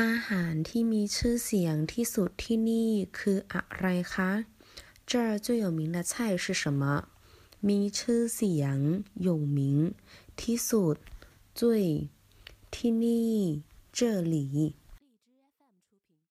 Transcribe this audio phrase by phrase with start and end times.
[0.00, 4.30] อาหารที่มีชื่อเสียงที่สุดที่นี่คืออะไรคะ
[5.10, 6.82] 这儿最有名的菜是什么
[7.68, 8.76] มีชื่อเสียง
[9.26, 9.58] 有名
[10.40, 10.96] ที่สุด
[11.58, 11.62] 最
[12.74, 13.36] ที่นี่
[13.98, 14.00] 这
[14.32, 14.36] 里